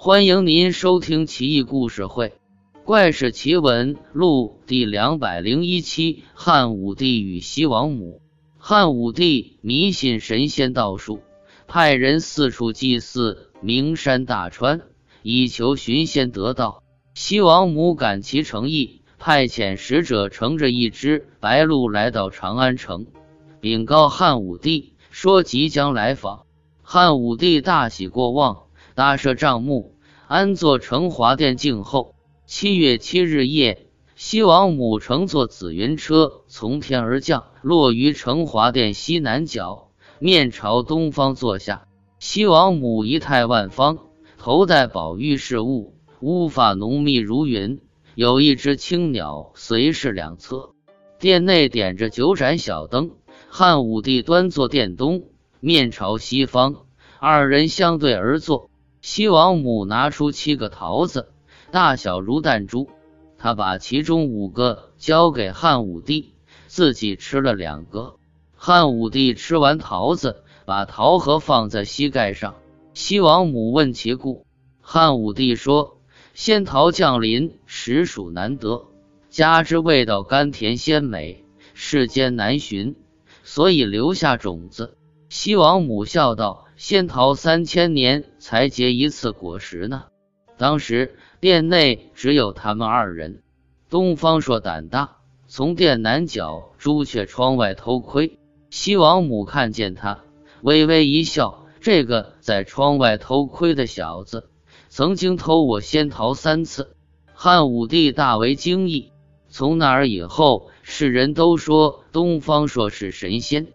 [0.00, 2.28] 欢迎您收听《奇异故事会·
[2.84, 8.22] 怪事奇闻录》第两百零一期：汉武帝与西王母。
[8.58, 11.18] 汉武帝迷信神仙道术，
[11.66, 14.82] 派人四处祭祀名山大川，
[15.24, 16.84] 以求寻仙得道。
[17.14, 23.06] 西王母感其诚意，派遣使者乘着一只白鹿来到长安城，
[23.60, 26.46] 禀告汉武帝说即将来访。
[26.82, 28.67] 汉武帝大喜过望。
[28.98, 29.94] 搭设帐幕，
[30.26, 32.16] 安坐成华殿静候。
[32.46, 41.86] 七月七日夜，西王母乘坐紫云车从天而降，落于成华殿西南角，面朝东方坐下。
[42.18, 43.98] 西王母仪态万方，
[44.36, 47.80] 头戴宝玉饰物，乌发浓密如云。
[48.16, 50.70] 有一只青鸟随侍两侧。
[51.20, 53.12] 殿内点着九盏小灯。
[53.48, 55.22] 汉武帝端坐殿东，
[55.60, 56.74] 面朝西方，
[57.20, 58.70] 二人相对而坐。
[59.10, 61.30] 西王母拿出七个桃子，
[61.70, 62.90] 大小如弹珠，
[63.38, 66.34] 他把其中五个交给汉武帝，
[66.66, 68.16] 自己吃了两个。
[68.54, 72.56] 汉武帝吃完桃子，把桃核放在膝盖上。
[72.92, 74.44] 西王母问其故，
[74.82, 76.02] 汉武帝说
[76.34, 78.88] ：“仙桃降临，实属难得，
[79.30, 82.94] 加之味道甘甜鲜美，世间难寻，
[83.42, 84.98] 所以留下种子。”
[85.30, 86.67] 西王母笑道。
[86.80, 90.04] 仙桃三千年才结一次果实呢。
[90.56, 93.42] 当时殿内只有他们二人。
[93.90, 95.16] 东方朔胆大，
[95.48, 98.38] 从殿南角朱雀窗外偷窥。
[98.70, 100.20] 西王母看见他，
[100.62, 104.48] 微微一笑：“这个在窗外偷窥的小子，
[104.88, 106.94] 曾经偷我仙桃三次。”
[107.34, 109.10] 汉武帝大为惊异。
[109.48, 113.66] 从那儿以后，世人都说东方朔是神仙。